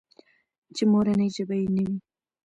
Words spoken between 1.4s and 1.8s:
يې